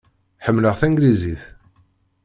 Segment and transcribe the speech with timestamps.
[0.45, 1.43] Ḥemmleɣ tanglizit.